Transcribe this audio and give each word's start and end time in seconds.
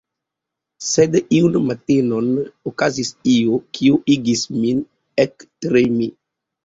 Sed 0.85 1.17
iun 1.39 1.59
matenon 1.65 2.31
okazis 2.71 3.13
io, 3.37 3.59
kio 3.81 4.01
igis 4.17 4.45
min 4.57 4.85
ektremi. 5.29 6.09